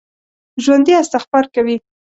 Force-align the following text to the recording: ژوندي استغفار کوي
ژوندي 0.63 0.93
استغفار 1.01 1.45
کوي 1.55 1.75